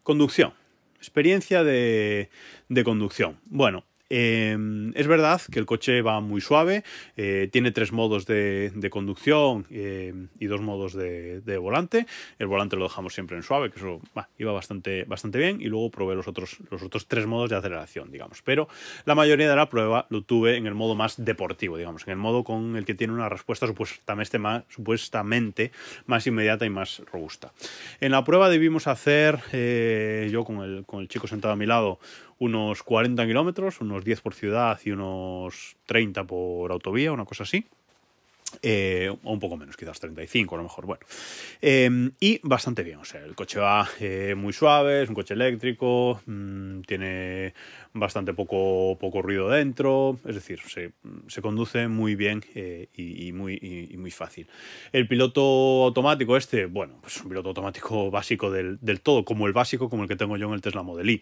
conducción. 0.02 0.56
Experiencia 0.98 1.64
de, 1.64 2.32
de 2.68 2.84
conducción. 2.84 3.40
Bueno, 3.46 3.86
Em, 4.10 4.94
es 4.96 5.08
verdad 5.08 5.42
que 5.52 5.60
el 5.60 5.66
coche 5.66 6.02
va 6.02 6.22
muy 6.22 6.40
suave, 6.40 6.84
eh, 7.18 7.50
tiene 7.52 7.72
tres 7.72 7.92
modos 7.92 8.26
de, 8.26 8.72
conducción 8.90 9.66
em, 9.70 10.30
y 10.40 10.46
dos 10.46 10.62
modos 10.62 10.94
de, 10.94 11.58
volante. 11.58 12.06
El 12.40 12.48
volante 12.48 12.78
lo 12.78 12.84
dejamos 12.84 13.14
siempre 13.14 13.36
en 13.36 13.44
suave, 13.44 13.70
que 13.70 13.80
eso 13.80 14.00
iba 14.38 14.52
bastante, 14.54 15.04
bastante 15.04 15.38
bien, 15.40 15.62
y 15.62 15.66
luego 15.66 15.92
probé 15.92 16.16
los 16.16 16.28
otros, 16.28 16.58
los 16.72 16.82
otros 16.84 17.08
tres 17.08 17.26
modos 17.26 17.50
de 17.50 17.58
aceleración, 17.58 18.12
digamos. 18.12 18.42
Pero 18.42 18.70
la 19.06 19.16
mayoría 19.16 19.50
de 19.50 19.56
la 19.56 19.70
prueba 19.70 20.08
lo 20.10 20.22
tuve 20.22 20.56
en 20.56 20.68
el 20.68 20.76
modo 20.76 20.96
más 20.96 21.24
deportivo, 21.24 21.78
digamos, 21.78 22.04
en 22.08 22.12
el 22.12 22.18
modo 22.18 22.44
con 22.44 22.78
el 22.78 22.86
que 22.86 22.96
tiene 22.96 23.14
una 23.14 23.30
respuesta 23.30 23.68
supuestamente 23.68 24.40
más, 24.40 24.64
supuestamente 24.70 25.72
más 26.06 26.26
inmediata 26.28 26.66
y 26.66 26.70
más 26.70 27.02
robusta. 27.12 27.52
En 28.00 28.12
la 28.12 28.24
prueba 28.24 28.50
debimos 28.50 28.88
hacer, 28.88 29.40
eh, 29.52 30.30
yo 30.32 30.44
con 30.46 30.62
el, 30.62 30.86
con 30.86 31.02
el 31.02 31.08
chico 31.08 31.28
sentado 31.28 31.54
a 31.54 31.58
mi 31.58 31.66
lado, 31.66 32.00
unos 32.40 32.84
40 32.84 33.26
kilómetros, 33.26 33.82
unos 33.82 34.04
10 34.04 34.22
por 34.22 34.34
ciudad 34.34 34.80
y 34.84 34.92
unos 34.92 35.78
30 35.86 36.26
por 36.26 36.72
autovía, 36.72 37.12
una 37.12 37.26
cosa 37.26 37.44
así. 37.44 37.66
Eh, 38.62 39.14
o 39.24 39.34
un 39.34 39.40
poco 39.40 39.58
menos, 39.58 39.76
quizás 39.76 40.00
35 40.00 40.56
a 40.56 40.58
lo 40.58 40.64
mejor, 40.64 40.86
bueno. 40.86 41.06
Em, 41.62 42.12
y 42.20 42.40
bastante 42.44 42.82
bien, 42.84 42.98
o 43.00 43.06
sea, 43.06 43.22
el 43.24 43.36
coche 43.36 43.60
va 43.60 43.88
eh, 44.00 44.36
muy 44.38 44.54
suave, 44.54 45.04
es 45.04 45.10
un 45.10 45.16
coche 45.16 45.34
eléctrico, 45.34 46.22
mm, 46.26 46.82
tiene 46.82 47.54
bastante 47.94 48.34
poco, 48.34 48.98
poco 49.00 49.22
ruido 49.22 49.50
dentro, 49.50 50.18
es 50.26 50.36
decir, 50.36 50.62
se, 50.66 50.94
se 51.28 51.42
conduce 51.42 51.88
muy 51.90 52.16
bien 52.16 52.44
eh, 52.56 52.88
y, 52.96 53.34
muy, 53.34 53.96
muy 53.98 54.12
fácil. 54.12 54.48
El 54.94 55.08
piloto 55.08 55.84
automático 55.86 56.38
este, 56.38 56.68
bueno, 56.68 57.00
pues 57.02 57.22
un 57.22 57.30
piloto 57.30 57.50
automático 57.50 58.10
básico 58.12 58.50
del, 58.50 58.78
del 58.82 59.02
todo, 59.02 59.26
como 59.26 59.48
el 59.48 59.54
básico, 59.54 59.90
como 59.90 60.04
el 60.04 60.10
que 60.10 60.16
tengo 60.16 60.38
yo 60.38 60.48
en 60.48 60.54
el 60.54 60.62
Tesla 60.62 60.84
Model 60.84 61.10
I. 61.10 61.22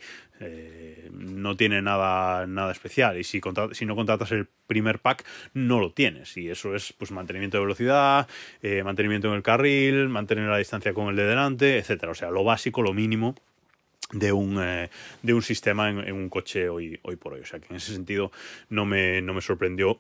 no 1.12 1.56
tiene 1.56 1.82
nada, 1.82 2.46
nada 2.46 2.72
especial 2.72 3.18
y 3.18 3.24
si, 3.24 3.42
si 3.72 3.86
no 3.86 3.96
contratas 3.96 4.32
el 4.32 4.48
primer 4.68 5.00
pack, 5.00 5.26
no 5.54 5.80
lo 5.80 5.92
tienes 5.92 6.38
y 6.38 6.50
eso 6.50 6.76
es 6.76 6.94
pues 6.94 7.12
mantenimiento 7.16 7.58
de 7.58 7.64
velocidad, 7.64 8.28
eh, 8.62 8.84
mantenimiento 8.84 9.30
en 9.30 9.36
el 9.36 9.44
carril, 9.44 10.10
mantener 10.10 10.48
la 10.48 10.58
distancia 10.58 10.94
con 10.94 11.08
el 11.08 11.16
de 11.16 11.26
delante, 11.26 11.78
etcétera. 11.78 12.12
O 12.12 12.16
sea, 12.16 12.30
lo 12.30 12.44
básico, 12.44 12.82
lo 12.82 12.94
mínimo 12.94 13.36
de 14.12 14.32
un, 14.32 14.62
eh, 14.62 14.90
de 15.24 15.34
un 15.34 15.42
sistema 15.42 15.90
en, 15.90 16.12
un 16.12 16.30
coche 16.30 16.70
hoy, 16.70 17.00
hoy 17.04 17.16
por 17.16 17.34
hoy. 17.34 17.42
O 17.42 17.46
sea 17.46 17.60
que 17.60 17.68
en 17.70 17.78
ese 17.78 17.94
sentido 17.94 18.32
no 18.70 18.86
me, 18.86 19.22
no 19.22 19.34
me 19.34 19.42
sorprendió 19.42 20.00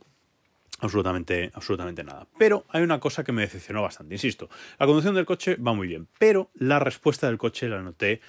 absolutamente, 0.80 1.52
absolutamente 1.54 2.04
nada. 2.04 2.28
Pero 2.38 2.66
hay 2.70 2.84
una 2.84 3.00
cosa 3.00 3.24
que 3.24 3.32
me 3.32 3.42
decepcionó 3.42 3.82
bastante. 3.82 4.14
Insisto, 4.16 4.50
la 4.80 4.86
conducción 4.86 5.16
del 5.16 5.26
coche 5.26 5.56
va 5.56 5.74
muy 5.74 5.88
bien, 5.88 6.08
pero 6.20 6.50
la 6.56 6.80
respuesta 6.80 7.28
del 7.28 7.38
coche 7.38 7.68
la 7.68 7.82
noté 7.82 8.22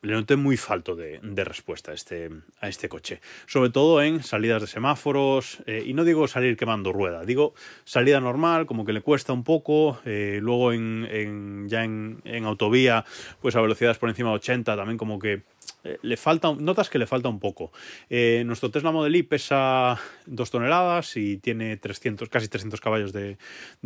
le 0.00 0.14
noté 0.14 0.36
muy 0.36 0.56
falto 0.56 0.96
de, 0.96 1.20
respuesta 1.44 1.90
a 1.90 1.94
este, 1.94 2.30
a 2.60 2.68
este 2.68 2.88
coche. 2.88 3.20
Sobre 3.46 3.70
todo 3.70 4.02
en 4.02 4.22
salidas 4.22 4.62
de 4.62 4.66
semáforos, 4.66 5.58
eh, 5.66 5.84
y 5.86 5.92
no 5.92 6.04
digo 6.04 6.26
salir 6.26 6.56
quemando 6.56 6.92
rueda, 6.92 7.24
digo 7.24 7.54
salida 7.84 8.20
normal, 8.20 8.66
como 8.66 8.84
que 8.84 8.92
le 8.92 9.02
cuesta 9.02 9.32
un 9.32 9.44
poco, 9.44 10.00
eh, 10.04 10.38
luego 10.40 10.72
en, 10.72 11.68
ya 11.68 11.84
en, 11.84 12.22
en, 12.24 12.44
autovía, 12.44 13.04
pues 13.40 13.56
a 13.56 13.60
velocidades 13.60 13.98
por 13.98 14.08
encima 14.08 14.30
de 14.30 14.36
80, 14.36 14.76
también 14.76 14.96
como 14.96 15.18
que 15.18 15.42
le 16.02 16.16
falta, 16.16 16.52
notas 16.52 16.90
que 16.90 16.98
le 16.98 17.06
falta 17.06 17.28
un 17.28 17.40
poco. 17.40 17.72
Eh, 18.10 18.42
nuestro 18.44 18.70
Tesla 18.70 18.92
Model 18.92 19.16
I 19.16 19.22
pesa 19.22 19.98
2 20.26 20.50
toneladas 20.50 21.16
y 21.16 21.38
tiene 21.38 21.76
300, 21.76 22.28
casi 22.28 22.48
300 22.48 22.80
caballos 22.80 23.12
de, 23.12 23.38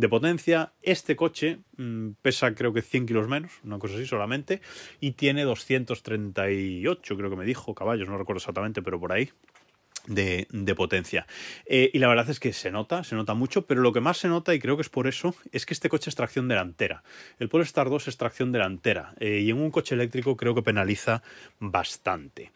potencia. 0.09 0.73
Este 0.81 1.15
coche 1.15 1.59
mm, 1.77 2.11
pesa 2.21 2.53
creo 2.55 2.73
que 2.73 2.81
100 2.81 3.05
kilos 3.05 3.27
menos, 3.27 3.51
una 3.63 3.79
cosa 3.79 3.95
así 3.95 4.05
solamente, 4.05 4.61
y 4.99 5.11
tiene 5.11 5.43
238, 5.43 7.17
creo 7.17 7.29
que 7.29 7.35
me 7.35 7.45
dijo, 7.45 7.73
caballos, 7.73 8.07
no 8.09 8.17
recuerdo 8.17 8.39
exactamente, 8.39 8.81
pero 8.81 8.99
por 8.99 9.11
ahí 9.13 9.31
de, 10.07 10.73
potencia. 10.75 11.27
Eh, 11.65 11.91
y 11.93 11.99
la 11.99 12.07
verdad 12.07 12.29
es 12.29 12.39
que 12.39 12.53
se 12.53 12.71
nota, 12.71 13.03
se 13.03 13.15
nota 13.15 13.33
mucho, 13.33 13.65
pero 13.65 13.81
lo 13.81 13.93
que 13.93 14.01
más 14.01 14.17
se 14.17 14.27
nota, 14.27 14.53
y 14.53 14.59
creo 14.59 14.75
que 14.75 14.81
es 14.81 14.89
por 14.89 15.07
eso, 15.07 15.35
es 15.51 15.65
que 15.65 15.73
este 15.73 15.89
coche 15.89 16.09
es 16.09 16.15
tracción 16.15 16.47
delantera. 16.47 17.03
El 17.39 17.49
Polestar 17.49 17.89
2 17.89 18.07
es 18.07 18.17
tracción 18.17 18.51
delantera, 18.51 19.13
eh, 19.19 19.41
y 19.43 19.49
en 19.49 19.57
un 19.57 19.71
coche 19.71 19.95
eléctrico 19.95 20.35
creo 20.37 20.55
que 20.55 20.61
penaliza 20.61 21.23
bastante. 21.59 22.51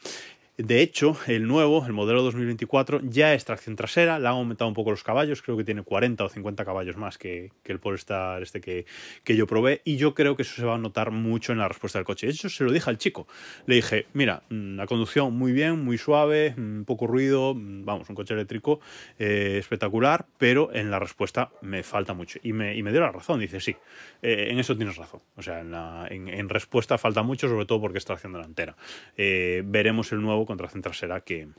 De 0.58 0.82
hecho, 0.82 1.16
el 1.28 1.46
nuevo, 1.46 1.86
el 1.86 1.94
modelo 1.94 2.24
2024, 2.24 3.02
ya 3.04 3.36
es 3.36 3.46
tracción 3.46 3.76
trasera, 3.76 4.18
le 4.18 4.28
han 4.28 4.34
aumentado 4.34 4.68
un 4.68 4.74
poco 4.74 4.90
los 4.90 5.04
caballos, 5.04 5.44
creo 5.44 5.56
que 5.56 5.64
tiene 5.64 5.84
40 5.84 6.24
o 6.24 6.30
50 6.30 6.66
caballos 6.66 6.98
más 6.98 7.20
que, 7.20 7.52
el 7.64 7.80
Polestar 7.80 8.42
este 8.42 8.60
que, 8.60 8.88
que, 9.24 9.36
yo 9.36 9.46
probé, 9.46 9.84
y 9.86 9.98
yo 9.98 10.16
creo 10.16 10.36
que 10.36 10.42
eso 10.42 10.56
se 10.56 10.66
va 10.66 10.74
a 10.74 10.78
notar 10.80 11.12
mucho 11.12 11.52
en 11.52 11.60
la 11.60 11.68
respuesta 11.68 12.00
del 12.00 12.08
coche. 12.08 12.26
De 12.26 12.34
hecho, 12.34 12.50
se 12.50 12.64
lo 12.64 12.72
dije 12.72 12.90
al 12.90 12.98
chico. 12.98 13.28
Le 13.68 13.76
dije, 13.76 14.08
mira, 14.14 14.42
mm, 14.50 14.78
la 14.78 14.88
conducción 14.88 15.32
muy 15.32 15.52
bien, 15.52 15.86
muy 15.86 16.00
suave, 16.00 16.56
mm, 16.58 16.86
poco 16.86 17.06
ruido, 17.06 17.54
mm, 17.54 17.86
vamos, 17.86 18.10
un 18.10 18.16
coche 18.16 18.34
eléctrico 18.34 18.80
eh, 19.20 19.58
espectacular, 19.60 20.26
pero 20.40 20.74
en 20.74 20.90
la 20.90 20.98
respuesta 20.98 21.52
me 21.62 21.84
falta 21.84 22.16
mucho. 22.16 22.40
Y 22.42 22.54
me, 22.54 22.76
y 22.76 22.82
me 22.82 22.90
dio 22.90 23.02
la 23.02 23.12
razón, 23.12 23.40
dice, 23.40 23.60
sí, 23.60 23.76
eh, 24.24 24.48
en 24.50 24.58
eso 24.58 24.76
tienes 24.76 24.96
razón. 24.96 25.22
O 25.36 25.44
sea, 25.44 25.60
en, 25.60 26.28
en, 26.30 26.50
respuesta 26.50 26.98
falta 26.98 27.22
mucho, 27.22 27.48
sobre 27.48 27.68
todo 27.68 27.80
porque 27.80 28.00
es 28.00 28.06
tracción 28.06 28.34
delantera. 28.34 28.76
Eh, 29.18 29.62
veremos 29.64 30.12
el 30.12 30.22
nuevo 30.22 30.47
contra 30.48 30.68
trasera 30.68 31.22
que, 31.22 31.50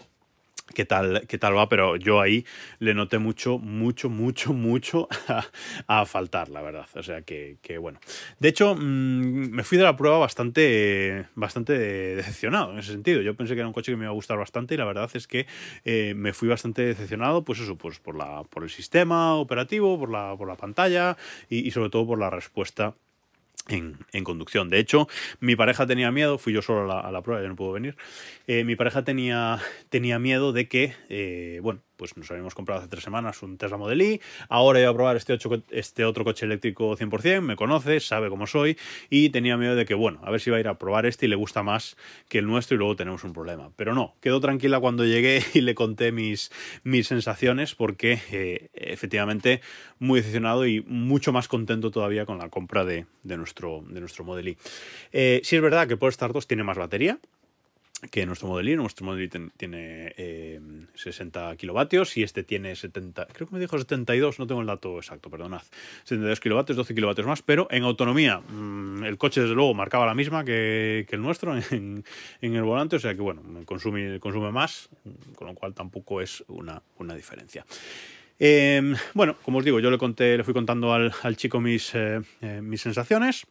qué 0.74 0.84
tal, 0.84 1.26
qué 1.26 1.38
tal 1.38 1.56
va, 1.56 1.68
pero 1.68 1.96
yo 1.96 2.20
ahí 2.20 2.44
le 2.78 2.94
noté 2.94 3.18
mucho, 3.18 3.58
mucho, 3.58 4.08
mucho, 4.08 4.52
mucho 4.52 5.08
a, 5.86 6.06
faltar, 6.06 6.48
la 6.48 6.62
verdad. 6.62 6.86
O 6.94 7.02
sea 7.02 7.22
que, 7.22 7.58
bueno. 7.80 8.00
De 8.38 8.48
hecho, 8.48 8.74
mm, 8.74 9.50
me 9.50 9.64
fui 9.64 9.78
de 9.78 9.84
la 9.84 9.96
prueba 9.96 10.18
bastante, 10.18 11.26
bastante 11.34 11.72
decepcionado 11.72 12.72
en 12.72 12.78
ese 12.78 12.92
sentido. 12.92 13.22
Yo 13.22 13.34
pensé 13.34 13.54
que 13.54 13.60
era 13.60 13.68
un 13.68 13.74
coche 13.74 13.92
que 13.92 13.96
me 13.96 14.04
iba 14.04 14.10
a 14.10 14.14
gustar 14.14 14.38
bastante 14.38 14.74
y 14.74 14.76
la 14.76 14.84
verdad 14.84 15.10
es 15.14 15.26
que 15.26 15.46
eh, 15.84 16.14
me 16.16 16.32
fui 16.32 16.48
bastante 16.48 16.82
decepcionado, 16.82 17.44
pues 17.44 17.60
eso, 17.60 17.76
pues 17.76 17.98
por, 17.98 18.16
la, 18.16 18.44
por 18.44 18.62
el 18.62 18.70
sistema 18.70 19.34
operativo, 19.34 19.98
por 19.98 20.10
la, 20.10 20.34
por 20.36 20.48
la 20.48 20.56
pantalla 20.56 21.16
y 21.48 21.70
sobre 21.70 21.90
todo 21.90 22.06
por 22.06 22.18
la 22.18 22.30
respuesta 22.30 22.94
en, 23.68 24.24
conducción. 24.24 24.68
De 24.68 24.78
hecho, 24.78 25.08
mi 25.40 25.56
pareja 25.56 25.86
tenía 25.86 26.10
miedo, 26.10 26.38
fui 26.38 26.52
yo 26.52 26.62
solo 26.62 26.92
a 26.92 27.10
la, 27.10 27.22
prueba, 27.22 27.42
ya 27.42 27.48
no 27.48 27.56
puedo 27.56 27.72
venir. 27.72 27.96
Eh, 28.46 28.64
mi 28.64 28.76
pareja 28.76 29.04
tenía, 29.04 29.58
tenía 29.88 30.18
miedo 30.18 30.52
de 30.52 30.68
que, 30.68 30.94
eh, 31.08 31.60
bueno, 31.62 31.82
pues 31.98 32.16
nos 32.16 32.30
habíamos 32.30 32.54
comprado 32.54 32.80
hace 32.80 32.88
tres 32.88 33.02
semanas 33.02 33.42
un 33.42 33.58
Tesla 33.58 33.76
Model 33.76 34.00
I, 34.00 34.20
ahora 34.48 34.80
iba 34.80 34.88
a 34.88 34.94
probar 34.94 35.16
este, 35.16 35.36
este 35.70 36.04
otro 36.04 36.24
coche 36.24 36.46
eléctrico 36.46 36.96
100%, 36.96 37.42
me 37.42 37.56
conoce, 37.56 38.00
sabe 38.00 38.30
cómo 38.30 38.46
soy 38.46 38.78
y 39.10 39.28
tenía 39.30 39.56
miedo 39.56 39.74
de 39.74 39.84
que, 39.84 39.94
bueno, 39.94 40.20
a 40.22 40.30
ver 40.30 40.40
si 40.40 40.50
va 40.50 40.56
a 40.56 40.60
ir 40.60 40.68
a 40.68 40.78
probar 40.78 41.04
este 41.04 41.26
y 41.26 41.28
le 41.28 41.36
gusta 41.36 41.62
más 41.62 41.96
que 42.28 42.38
el 42.38 42.46
nuestro 42.46 42.76
y 42.76 42.78
luego 42.78 42.96
tenemos 42.96 43.24
un 43.24 43.32
problema. 43.32 43.70
Pero 43.76 43.94
no, 43.94 44.14
quedó 44.20 44.40
tranquila 44.40 44.80
cuando 44.80 45.04
llegué 45.04 45.42
y 45.54 45.60
le 45.60 45.74
conté 45.74 46.12
mis, 46.12 46.50
mis 46.84 47.08
sensaciones 47.08 47.74
porque 47.74 48.20
eh, 48.30 48.70
efectivamente 48.72 49.60
muy 49.98 50.20
decepcionado 50.20 50.66
y 50.66 50.80
mucho 50.82 51.32
más 51.32 51.48
contento 51.48 51.90
todavía 51.90 52.24
con 52.24 52.38
la 52.38 52.48
compra 52.48 52.84
de, 52.84 53.06
nuestro, 53.24 53.84
de 53.88 54.00
nuestro 54.00 54.24
Model 54.24 54.48
I. 54.48 54.58
Eh, 55.12 55.40
sí 55.42 55.56
es 55.56 55.62
verdad 55.62 55.88
que 55.88 55.96
Polestar 55.96 56.32
2 56.32 56.46
tiene 56.46 56.62
más 56.62 56.78
batería, 56.78 57.18
que 58.10 58.26
nuestro 58.26 58.48
Model 58.48 58.76
Nuestro 58.76 59.04
Model 59.04 59.50
tiene 59.56 60.14
60 60.94 61.52
eh, 61.52 61.56
kilovatios 61.56 62.16
y 62.16 62.22
este 62.22 62.44
tiene 62.44 62.76
70, 62.76 63.26
creo 63.26 63.48
que 63.48 63.54
me 63.54 63.60
dijo 63.60 63.76
72, 63.76 64.38
no 64.38 64.46
tengo 64.46 64.60
el 64.60 64.66
dato 64.66 64.98
exacto, 64.98 65.30
perdonad. 65.30 65.62
72 66.04 66.40
kilovatios, 66.40 66.76
12 66.76 66.94
kilovatios 66.94 67.26
más, 67.26 67.42
pero 67.42 67.66
en 67.70 67.82
autonomía 67.82 68.38
mm, 68.38 69.04
el 69.04 69.18
coche 69.18 69.40
desde 69.40 69.54
luego 69.54 69.74
marcaba 69.74 70.06
la 70.06 70.14
misma 70.14 70.44
que, 70.44 71.06
el 71.08 71.22
nuestro 71.22 71.56
en, 71.56 72.04
el 72.40 72.62
volante, 72.62 72.96
o 72.96 73.00
sea 73.00 73.14
que 73.14 73.20
bueno, 73.20 73.42
consume, 73.64 74.20
consume 74.20 74.52
más, 74.52 74.88
con 75.34 75.48
lo 75.48 75.54
cual 75.54 75.74
tampoco 75.74 76.20
es 76.20 76.44
una, 76.46 76.82
diferencia. 77.16 77.66
Em, 78.38 78.94
bueno, 79.14 79.36
como 79.42 79.58
os 79.58 79.64
digo, 79.64 79.80
yo 79.80 79.90
le 79.90 79.98
conté, 79.98 80.36
le 80.36 80.44
fui 80.44 80.54
contando 80.54 80.92
al, 80.92 81.36
chico 81.36 81.60
mis, 81.60 81.92
eh, 81.96 82.20
eh, 82.40 82.60
mis 82.62 82.80
sensaciones. 82.80 83.44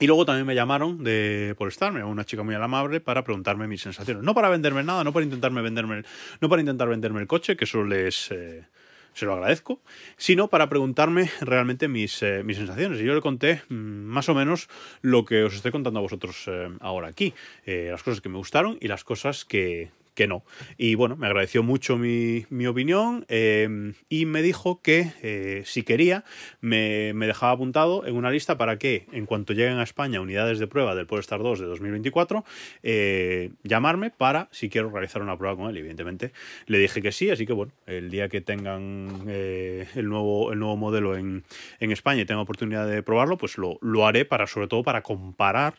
Y 0.00 0.06
luego 0.06 0.24
también 0.24 0.46
me 0.46 0.54
llamaron 0.54 1.04
de 1.04 1.54
Polestar, 1.58 1.92
me 1.92 2.02
una 2.02 2.24
chica 2.24 2.42
muy 2.42 2.54
amable 2.54 3.00
para 3.00 3.22
preguntarme 3.22 3.68
mis 3.68 3.82
sensaciones. 3.82 4.22
No 4.22 4.32
para 4.32 4.48
venderme 4.48 4.82
nada, 4.82 5.04
no 5.04 5.12
para 5.12 5.24
intentarme 5.24 5.60
venderme, 5.60 6.04
no 6.40 6.48
para 6.48 6.60
intentar 6.60 6.88
venderme 6.88 7.20
el 7.20 7.26
coche, 7.26 7.54
que 7.54 7.64
eso 7.64 7.84
les 7.84 8.30
eh, 8.30 8.64
se 9.12 9.26
lo 9.26 9.34
agradezco, 9.34 9.82
sino 10.16 10.48
para 10.48 10.70
preguntarme 10.70 11.30
realmente 11.42 11.86
mis, 11.86 12.22
eh, 12.22 12.42
mis 12.42 12.56
sensaciones. 12.56 12.98
Y 12.98 13.04
yo 13.04 13.14
le 13.14 13.20
conté 13.20 13.60
mm, 13.68 13.74
más 13.74 14.30
o 14.30 14.34
menos 14.34 14.70
lo 15.02 15.26
que 15.26 15.44
os 15.44 15.54
estoy 15.54 15.70
contando 15.70 15.98
a 15.98 16.02
vosotros 16.02 16.44
eh, 16.46 16.70
ahora 16.80 17.08
aquí, 17.08 17.34
las 17.66 18.02
cosas 18.02 18.22
que 18.22 18.30
me 18.30 18.38
gustaron 18.38 18.78
y 18.80 18.88
las 18.88 19.04
cosas 19.04 19.44
que, 19.44 19.90
que 20.20 20.28
no. 20.28 20.44
Y 20.76 20.96
bueno, 20.96 21.16
me 21.16 21.28
agradeció 21.28 21.62
mucho 21.62 21.96
mi, 21.96 22.44
opinión 22.66 23.24
em, 23.28 23.94
y 24.10 24.26
me 24.26 24.42
dijo 24.42 24.82
que 24.82 25.12
eh, 25.22 25.62
si 25.64 25.82
quería 25.82 26.24
me, 26.60 27.14
dejaba 27.14 27.52
apuntado 27.52 28.06
en 28.06 28.16
una 28.16 28.30
lista 28.30 28.58
para 28.58 28.76
que 28.76 29.06
en 29.12 29.24
cuanto 29.24 29.54
lleguen 29.54 29.78
a 29.78 29.82
España 29.82 30.20
unidades 30.20 30.58
de 30.58 30.66
prueba 30.66 30.94
del 30.94 31.06
Polestar 31.06 31.42
2 31.42 31.60
de 31.60 31.64
2024, 31.64 32.44
eh, 32.82 33.52
llamarme 33.62 34.10
para 34.10 34.48
si 34.50 34.68
quiero 34.68 34.90
realizar 34.90 35.22
una 35.22 35.38
prueba 35.38 35.56
con 35.56 35.70
él. 35.70 35.78
Evidentemente 35.78 36.32
le 36.66 36.76
dije 36.76 37.00
que 37.00 37.12
sí, 37.12 37.30
así 37.30 37.46
que 37.46 37.54
bueno, 37.54 37.72
el 37.86 38.10
día 38.10 38.28
que 38.28 38.42
tengan 38.42 39.24
eh, 39.26 39.88
el, 39.94 40.06
nuevo, 40.06 40.52
el 40.52 40.58
nuevo 40.58 40.76
modelo 40.76 41.16
en, 41.16 41.44
España 41.80 42.20
y 42.20 42.26
tenga 42.26 42.42
oportunidad 42.42 42.86
de 42.86 43.02
probarlo, 43.02 43.38
pues 43.38 43.56
lo, 43.56 43.78
lo 43.80 44.06
haré 44.06 44.26
para 44.26 44.46
sobre 44.46 44.68
todo 44.68 44.82
para 44.82 45.00
comparar 45.00 45.76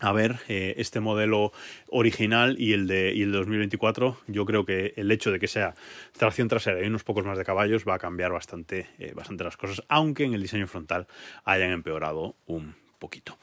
a 0.00 0.12
ver 0.12 0.40
eh, 0.48 0.74
este 0.78 1.00
modelo 1.00 1.52
original 1.88 2.56
y 2.58 2.72
el 2.72 2.86
de 2.86 3.10
el 3.10 3.32
2024 3.32 4.18
yo 4.26 4.44
creo 4.44 4.64
que 4.64 4.92
el 4.96 5.10
hecho 5.10 5.30
de 5.30 5.38
que 5.38 5.48
sea 5.48 5.74
tracción 6.16 6.48
trasera 6.48 6.82
y 6.82 6.86
unos 6.86 7.04
pocos 7.04 7.24
más 7.24 7.38
de 7.38 7.44
caballos 7.44 7.84
va 7.88 7.94
a 7.94 7.98
cambiar 7.98 8.32
bastante, 8.32 8.88
eh, 8.98 9.12
bastante 9.14 9.44
las 9.44 9.56
cosas 9.56 9.82
aunque 9.88 10.24
en 10.24 10.34
el 10.34 10.42
diseño 10.42 10.66
frontal 10.66 11.06
hayan 11.44 11.70
empeorado 11.70 12.34
un 12.46 12.74
poquito 12.98 13.38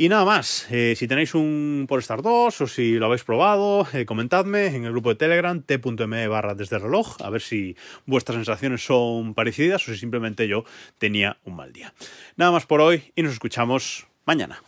y 0.00 0.08
nada 0.08 0.24
más, 0.24 0.68
eh, 0.70 0.94
si 0.96 1.08
tenéis 1.08 1.34
un 1.34 1.86
Polestar 1.88 2.22
2 2.22 2.60
o 2.60 2.66
si 2.68 2.92
lo 3.00 3.06
habéis 3.06 3.24
probado, 3.24 3.84
comentadme 4.06 4.66
en 4.66 4.84
el 4.84 4.92
grupo 4.92 5.08
de 5.08 5.16
Telegram 5.16 5.60
t.me 5.60 6.28
barra 6.28 6.54
desde 6.54 6.78
reloj, 6.78 7.16
a 7.20 7.30
ver 7.30 7.40
si 7.40 7.76
vuestras 8.06 8.36
sensaciones 8.36 8.84
son 8.84 9.34
parecidas 9.34 9.88
o 9.88 9.92
si 9.92 9.98
simplemente 9.98 10.46
yo 10.46 10.64
tenía 10.98 11.38
un 11.42 11.56
mal 11.56 11.72
día. 11.72 11.92
Nada 12.36 12.52
más 12.52 12.64
por 12.64 12.80
hoy 12.80 13.12
y 13.16 13.24
nos 13.24 13.32
escuchamos 13.32 14.06
mañana. 14.24 14.62